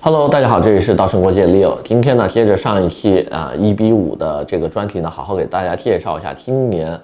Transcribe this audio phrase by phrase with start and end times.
[0.00, 1.76] Hello，大家好，这里是稻盛国际 Leo。
[1.82, 6.98] 今天呢，接着上一期啊一比五的这个专题呢，好好给大家介绍一下今年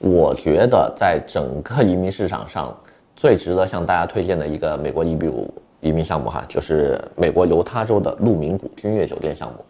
[0.00, 2.76] 我觉得在整个移民市场上
[3.14, 5.48] 最值得向大家推荐的一个美国一比五
[5.80, 9.64] 移民项目哈，就是美国犹他州的鹿鸣谷君悦酒店项目。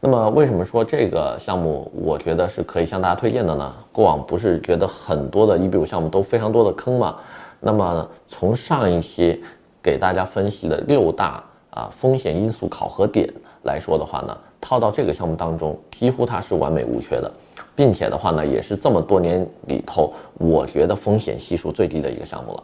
[0.00, 3.70] 那么为什么说这个项目我觉得是可以向大家推荐的呢？
[3.92, 7.14] 过往不是觉得很多的一比五项目都非常多的坑吗？
[7.60, 9.44] 那么从上一期
[9.82, 11.44] 给大家分析的六大。
[11.76, 13.30] 啊，风险因素考核点
[13.64, 17.30] 来说的话呢，套到这个项目当中，几乎它是完美无缺的，
[17.74, 22.62] 并且的话呢，也是这么多年里头，我觉得风险系数最低的一个项目了。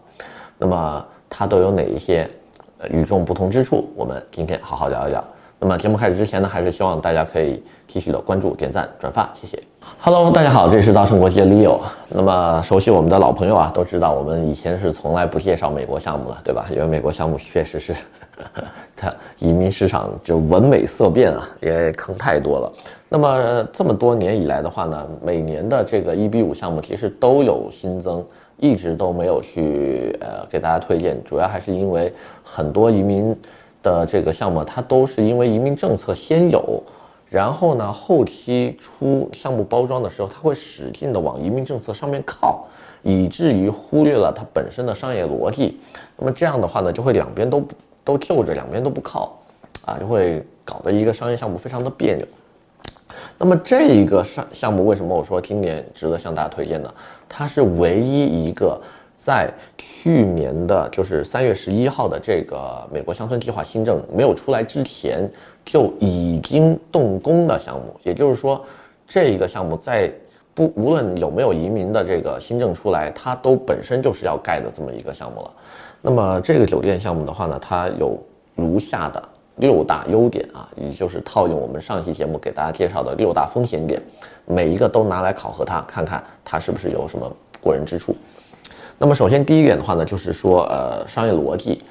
[0.56, 2.26] 那么它都有哪一些
[2.88, 3.86] 与众不同之处？
[3.94, 5.22] 我们今天好好聊一聊。
[5.58, 9.62] 那么节目开始之前呢，还是希望大家可以继续的关注、点赞、转发，谢谢。
[10.00, 11.78] Hello，大家好，这是稻盛国际的 Leo。
[12.08, 16.66] 那么熟悉我们的老朋友啊，都知道我们以前是从来不介绍美国项目的，对吧？
[16.70, 17.94] 因为美国项目确实是
[18.96, 22.72] 它移民市场就闻美色变啊，也坑太多了。
[23.08, 28.24] 那么这么多年以来的话呢，每年的这个一比五项目其实都有新增，
[28.58, 33.36] 一直都没有去呃给大家推荐，主要还是因为很多移民。
[33.82, 36.80] 的这个项目，它都是因为移民政策先有，
[37.28, 42.64] 然后呢，后期出项目包装的时候，它会使劲的往移民政策上面靠，
[43.02, 45.80] 以至于忽略了它本身的商业逻辑。
[46.16, 47.60] 那么这样的话呢，就会两边都
[48.04, 49.38] 都就着，两边都不靠，
[49.84, 52.26] 啊，就会搞得一个商业项目非常的别扭。
[53.38, 56.92] 那么这一个项项目为什么我说今年值得向大家推荐呢？
[57.28, 58.80] 它是唯一一个。
[59.14, 65.30] 在去年的，就是三月十一号的这个美国乡村计划新政没有出来之前
[65.64, 68.60] 就已经动工的项目，也就是说，
[69.06, 70.12] 这一个项目在
[70.54, 75.50] 不无论有没有移民的这个新政出来，它都本身就是要盖的这么一个项目了。
[76.00, 78.18] 那么这个酒店项目的话呢，它有
[78.54, 79.22] 如下的
[79.56, 84.00] 六大优点啊，也就是套用我们上期节目给大家介绍的六大风险点，
[84.44, 88.14] 每一个都拿来考核它，看看它是不是有什么过人之处。
[88.98, 91.82] 那么首先第一点的话呢，就是说，呃，商业逻辑。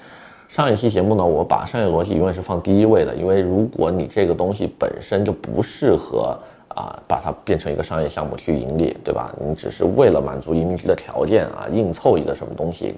[0.47, 6.37] 上一期节目呢，我把商业逻辑永远是放第一位的，因为如果你这个东西本身就不适合
[6.75, 9.33] 啊，把它变成一个商业项目去盈利，对吧？
[9.39, 12.95] 你只是为了满足移民局的条件啊，硬凑一个什么东西，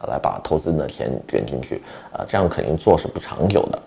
[0.00, 3.78] 啊，来把投资人的钱卷进去啊，这样肯定做是不长久的。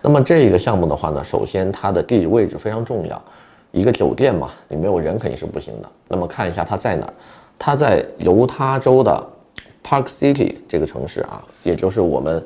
[0.00, 3.22] 那么这个项目的话呢，首先它的地理位置非常重要，
[3.72, 5.88] 一个酒店嘛，你没有人肯定是不行的。
[6.08, 7.12] 那么看一下它在哪儿。
[7.58, 9.26] 它在犹他州的
[9.82, 12.44] Park City 这个城市啊，也就是我们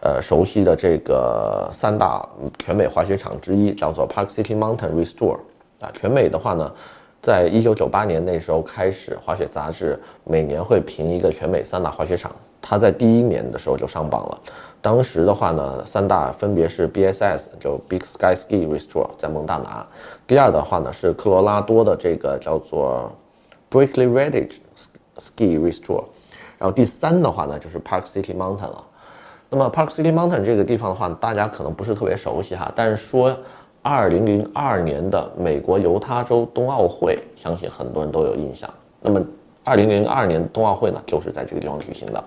[0.00, 2.26] 呃熟悉的这个三大
[2.58, 5.40] 全美滑雪场之一，叫做 Park City Mountain Resort
[5.92, 6.72] 全美的话呢，
[7.22, 12.30] 在一九九八年那时候开始，滑雪杂志每年会评一个全美三大滑雪场，
[12.60, 14.40] 它在第一年的时候就上榜了。
[14.80, 19.86] 当时的话呢，三大分别是 BSS 就 Big Sky Ski Resort 在蒙大拿，
[20.26, 23.12] 第二的话呢是科罗拉多的这个叫做。
[23.68, 24.58] Berkeley Ridge
[25.18, 26.04] Ski Resort，
[26.56, 28.84] 然后第三的话呢就是 Park City Mountain 了。
[29.50, 33.36] 那么 Park City Mountain 这个地方的话，大家可能不是特别熟悉哈，但是说
[33.86, 38.68] 2002年的美国犹他州冬奥会，相信很多人都有印象。
[39.00, 39.24] 那么
[39.64, 42.24] 2002年冬奥会呢，就是在这个地方举行的。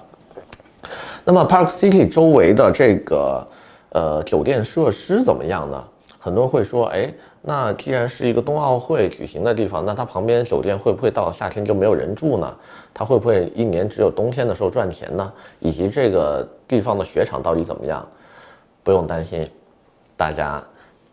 [1.25, 3.45] 那么 Park City 周围的这个
[3.89, 5.83] 呃酒店设施怎么样呢？
[6.17, 7.13] 很多人会说，哎。
[7.41, 12.53] 那既然是一个冬奥会举行的地方，那它旁边酒店会不会到夏天就没有人住呢？
[12.93, 15.31] 它会不会一年只有冬天的时候赚钱呢？
[15.59, 18.05] 以及这个地方的雪场到底怎么样？
[18.83, 19.49] 不用担心，
[20.17, 20.61] 大家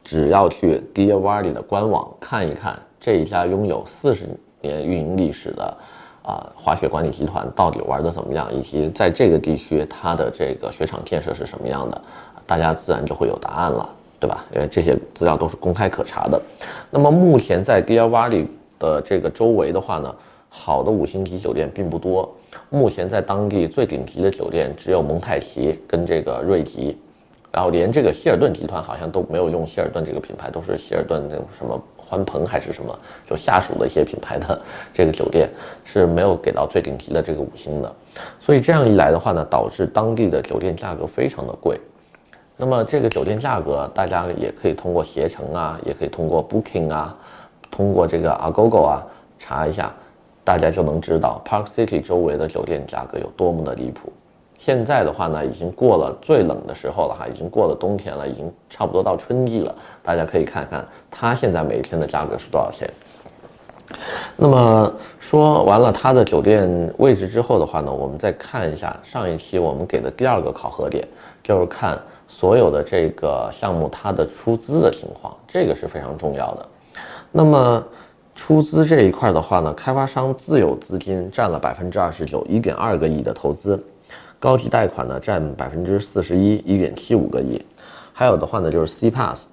[0.07, 4.29] 只要去 Deer Valley 的官网看一看，这一家拥有四十
[4.61, 5.77] 年运营历史的
[6.23, 12.03] 啊、滑雪管理集团到底玩的怎么样，以及在这个地区它的这个雪场建设是什么样的，
[12.47, 13.89] 大家自然就会有答案了。
[14.19, 14.43] 对吧？
[14.55, 16.41] 因为这些资料都是公开可查的。
[16.89, 18.47] 那么目前在 Deer Valley
[18.79, 20.13] 的这个周围的话呢，
[20.49, 22.35] 好的五星级酒店并不多。
[22.71, 26.97] 目前在当地最顶级的酒店只有蒙太奇跟这个瑞吉，
[27.57, 32.95] 然后连这个希尔顿集团好像都没有用希尔顿这个品牌，都是希尔顿那种什么欢朋还是什么，
[33.25, 34.61] 就下属的一些品牌的
[34.93, 35.49] 这个酒店
[35.83, 37.91] 是没有给到最顶级的这个五星的。
[38.39, 41.81] 所以这样一来的话呢，导致当地的酒店价格非常的贵。
[42.59, 47.17] 那么这个酒店价格，大家也可以通过携程啊，也可以通过 Booking 啊，
[47.71, 49.07] 通过这个 Agogo 啊
[49.39, 49.91] 查一下，
[50.45, 54.13] 大家就能知道 Park City 周围的酒店价格有多么的离谱。
[54.59, 59.75] 现在的话呢，已经过了最冷的时候了哈，已经过了冬天了，已经差不多到春季了。
[60.03, 62.89] 大家可以看看它现在每天的价格是多少钱。
[64.37, 71.07] 那么说完了它的酒店位置之后的话呢，我们再看一下上一期我们给的第二个考核点，
[71.43, 72.01] 就是看。
[72.29, 76.67] 所有的这个项目它的出资的情况，这个是非常重要的。
[77.31, 77.83] 那么
[78.35, 83.81] 出资这一块的话呢，开发商自有资金占了百分之二十九，一点二个亿的投资，
[84.39, 87.65] 高级贷款呢占百分之四十一，一点七五个亿，
[88.13, 89.45] 还有的话呢就是 CPAS，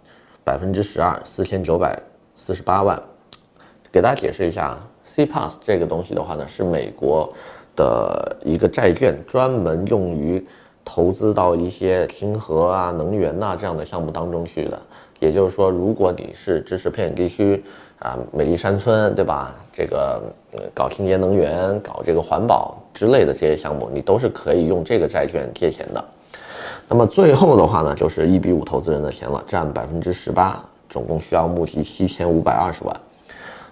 [0.44, 1.98] 百分之十二，四千九百
[2.36, 3.02] 四十八万。
[3.92, 7.32] 给大家解释一下，C pass 这个东西的话呢，是美国
[7.76, 10.44] 的一个债券，专门用于
[10.84, 14.82] 投资到一些氢核啊、能源呐、这样的项目当中去的。
[15.20, 17.64] 也就是说，如果你是支持偏远地区
[18.04, 19.56] 啊、美丽山村，对吧？
[19.72, 20.22] 这个
[20.74, 26.04] 搞清洁能源、搞这个环保之类的这些项目，你都是可以用这个债券借钱的。
[26.90, 32.94] 那么最后的话呢，就是一比五投资人的钱了，占百分之十八，总共需要募集七千五百二十万。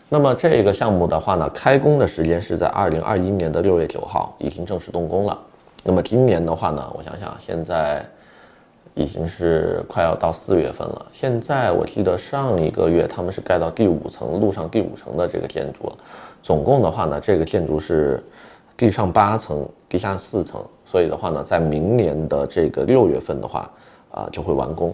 [0.07, 5.37] 那么这个项目的话呢，开工的时间是在二零二一年的六月九号，已经正式动工了。
[5.83, 8.01] 那么今年的话呢，我想想，现在。
[8.93, 11.05] 已经是快要到四月份了。
[11.13, 15.91] 现在我记得上一个月他们是盖到第五层，路上第五层的这个建筑。
[16.41, 18.23] 总共的话呢，这个建筑是
[18.75, 20.63] 地上八层，地下四层。
[20.83, 23.69] 所以的话呢，在明年的这个六月份的话，
[24.11, 24.93] 啊、就会完工。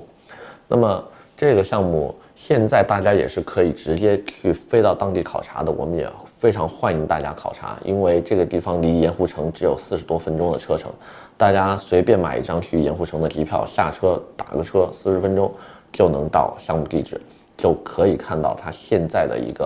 [0.68, 1.04] 那么
[1.38, 5.72] 这个项目现在大家也是可以直接去飞到当地考察的。
[5.72, 10.92] 我们也非常欢迎大家考察，因为这个地方离盐湖城只有四十多分钟的车程。
[11.38, 15.54] 大家随便买一张去盐湖城的机票，下车打个车，四十分钟
[15.92, 17.22] 就能到项目地址，
[17.56, 19.66] 就可以看到它现在的一个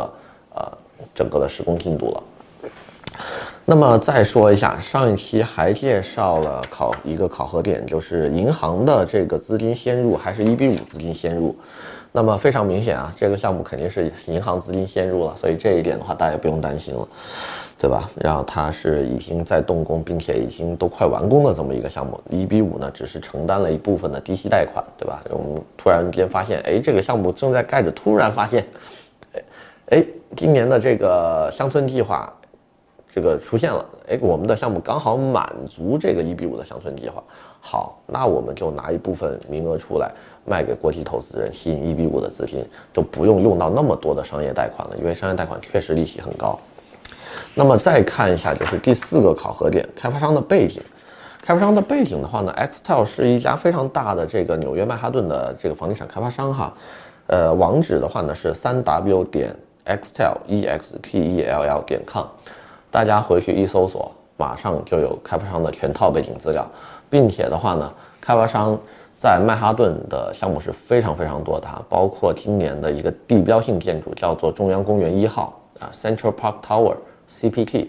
[0.54, 0.70] 呃
[1.16, 2.24] 整个的施工进度了。
[3.66, 11.56] 那么再说一下，上一期还介绍了考一个考核点，就是银行的这个资金先入还是一比五资金先入？
[12.12, 17.08] 那么非常明显啊，这个项目肯定是银行资金先入了，所以这一点的话大家不用担心了。
[17.80, 18.08] 对吧？
[18.16, 22.22] 然后它是已经在动工，并且已经都快完工的这么一个项目。
[22.30, 25.24] 一比五呢，只是承担了一部分的低息贷款，对吧？
[25.32, 28.64] 我们突然间发现，哎，这个项目正在盖着，突然发现，
[29.34, 29.44] 哎，
[29.88, 30.06] 哎，
[30.36, 32.32] 今年的这个乡村计划，
[33.14, 37.22] 这个出现了，哎，我们的项目刚好满足这个一比五的乡村计划。
[37.60, 40.10] 好，那我们就拿一部分名额出来
[40.46, 46.58] 卖给国际投资人，吸引一比五的资金，就不用用到那么多的商业贷款了，因为商业贷款确实利息很高。
[47.54, 50.82] 那么再看一下，就是第四个考核点，开发商的背景。
[51.42, 56.74] 开发商的背景的话呢，Xtel 是一家非常大的这个纽约曼哈顿的这个房地产开发商哈。
[57.28, 59.56] 呃，网址的话呢是三 w 点
[59.86, 62.26] xtellextell 点 com
[62.92, 66.70] 大家回去一搜索，马上就有开发商的全套背景资料，
[67.10, 68.78] 并且的话呢，开发商
[69.16, 76.96] 在曼哈顿的项目是非常非常多的，包括今年的一个地标性建筑叫做中央公园一号啊，Central Park Tower。
[77.30, 77.88] CPT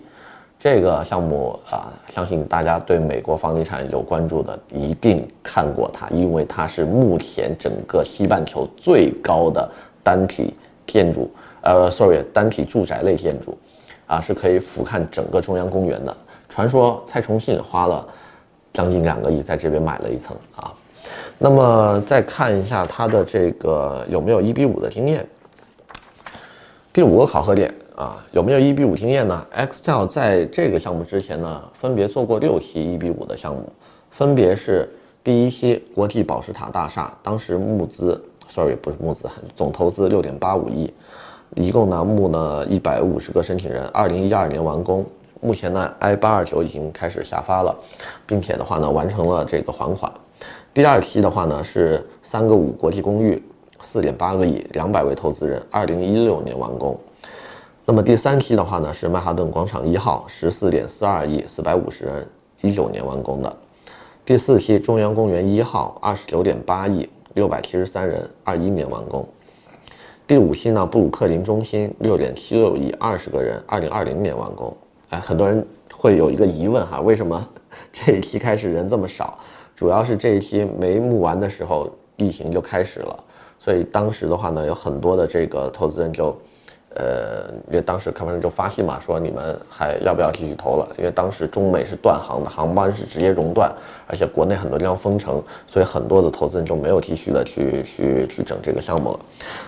[0.56, 9.68] 这个项目啊，相信大家对美国房地产有关注的一定看过它，因为它是目前整个西半球最高的
[10.00, 10.54] 单体
[10.86, 11.28] 建筑，
[11.62, 13.58] 呃，sorry，单体住宅类建筑，
[14.12, 16.14] 啊，是可以俯瞰整个中央公园的。
[16.48, 18.06] 传说蔡崇信花了
[18.74, 20.70] 将近两个亿在这边买了一层啊。
[21.38, 25.26] 那么再看一下它的这个有没有一比五的经验。
[26.92, 27.72] 第五个考核点。
[27.94, 33.70] 啊，有没有一比五经验呢？Extell 在这个项目之前呢，分别做过六期一比五的项目，
[34.10, 34.88] 分别是
[35.22, 40.92] 第一期国际宝石塔大厦，当时募资，sorry 不是募资，总投资六点八五亿，
[41.56, 45.04] 一共呢募呢一百五十个申请人，二零一二年完工，
[45.40, 47.76] 目前呢 I 八二九已经开始下发了，
[48.26, 50.10] 并且的话呢完成了这个还款。
[50.72, 53.42] 第二期的话呢是三个五国际公寓，
[53.82, 56.98] 四点八个亿，两百位投资人，二零一六年完工。
[57.84, 62.26] 那么第三期的话呢，是曼哈顿广场一号，十四点四二亿，四百五十人，
[62.62, 63.56] 一九年完工的。
[64.24, 69.26] 第四期中央公园一号，二十九点八亿，六百七十三人，二一年完工。
[70.32, 74.74] 第五期呢，布鲁克林中心六点七六亿，二十个人，二零二零年完工。
[75.10, 75.62] 哎，很多人
[75.92, 77.46] 会有一个疑问哈，为什么
[77.92, 79.38] 这一期开始人这么少？
[79.76, 81.86] 主要是这一期没募完的时候，
[82.16, 83.24] 疫情就开始了，
[83.58, 86.34] 所以当时的话呢，有很多的这个投资人就。
[86.96, 90.88] 呃，因为当时开发商就发信嘛，说你们还要不要继续投了？
[90.98, 93.72] 因为当时中美是断航的，航班是直接熔断，
[94.06, 99.20] 而且国内很多地方封城，所以很多的投资人就没有继续的去去去整这个项目了。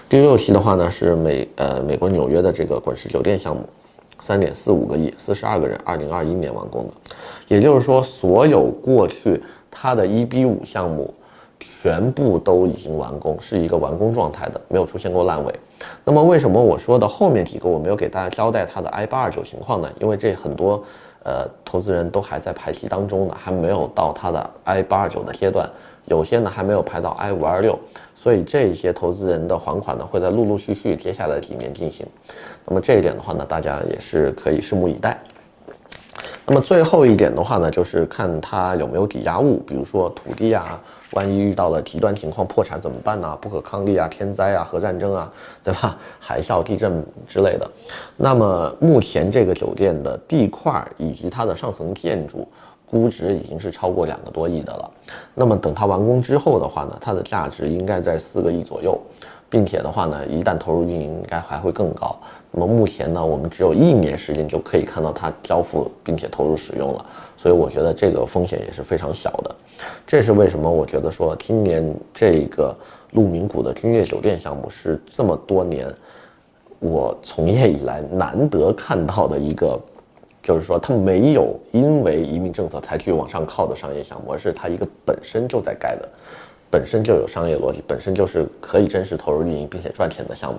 [0.08, 3.62] 第六期的话呢，是美呃美国纽约的这个滚石酒店项目，
[4.20, 6.92] 三点四五个亿，四十二个人，二零二一年完工的。
[7.48, 11.12] 也就是说，所有过去它的一比五项目。
[11.60, 15.54] 全部都已经完工，是一个完工状态的，没有出现过烂尾。
[16.04, 19.90] 那么为什么我说的后面几个我没有给大家交代它的 I 八二九情况呢？
[20.00, 20.82] 因为这很多
[21.22, 25.68] 呃投资人都还在排期当中呢，还没有到它的 I 八二九的阶段，
[26.06, 27.78] 有些呢还没有排到 I 五二六，
[28.14, 32.06] 所以这些投资人的还款呢会在陆陆续续接下来几年进行。
[32.64, 35.18] 那么这一点的话呢，大家也是可以拭目以待。
[36.46, 40.80] 那么最后一点的话呢，就是看它有没有抵押物，比如说土地啊，
[41.12, 45.32] 万一遇到了极端情况破产怎么办呢、不可抗力啊，天灾啊，核战争啊，
[45.62, 45.96] 对吧？
[46.20, 47.70] 海啸、地震之类的。
[48.16, 52.46] 那么目前这个酒店的地块以及它的上层建筑。
[52.86, 54.88] 估值已经是超过两个多亿的了，
[55.34, 58.96] 那么等它完工之后的话呢，它的价值应该在四个亿左右，
[59.48, 62.16] 并且的话呢，一旦投入运营，应该还会更高。
[62.50, 69.54] 那么目前呢，我们只有一年时间就可以看到它交付并且投入使用了，所以我觉得这个风险也是非常小的。
[70.06, 70.70] 这是为什么？
[70.70, 72.76] 我觉得说今年这个
[73.12, 75.92] 鹿鸣谷的君悦酒店项目是这么多年
[76.78, 79.80] 我从业以来难得看到的一个。
[80.42, 86.06] 就是说，它没有因为移民政策才去往上靠的商业项目，而是它一个本身就在盖的，
[86.74, 90.58] 本身就有商业逻辑，本身就是可以真实投入运营并且赚钱的项目。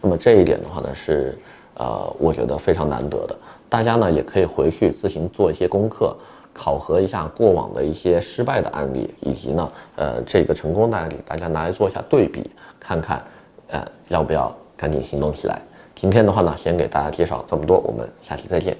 [0.00, 1.36] 那么这一点的话呢，是
[1.74, 3.36] 呃，我觉得非常难得的。
[3.68, 6.16] 大家呢也可以回去自行做一些功课，
[6.54, 12.50] 考核一下过往的一些失败的案例，以及呢，呃，这个成功的案例，大家拿来做一下对比，
[12.80, 13.22] 看看，
[13.68, 15.60] 呃，要不要赶紧行动起来。
[15.94, 18.74] 今天的话呢，先给大家介绍这么多，我们下期再见。